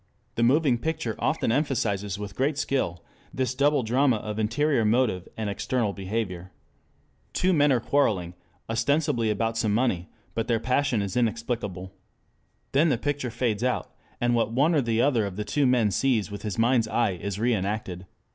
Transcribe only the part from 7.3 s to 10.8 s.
Two men are quarreling, ostensibly about some money, but their